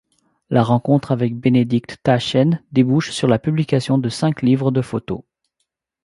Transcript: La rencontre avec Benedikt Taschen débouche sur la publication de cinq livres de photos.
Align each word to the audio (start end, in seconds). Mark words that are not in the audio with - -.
La 0.49 0.63
rencontre 0.63 1.11
avec 1.11 1.35
Benedikt 1.37 1.99
Taschen 2.01 2.59
débouche 2.71 3.11
sur 3.11 3.27
la 3.27 3.37
publication 3.37 3.99
de 3.99 4.09
cinq 4.09 4.41
livres 4.41 4.71
de 4.71 4.81
photos. 4.81 5.21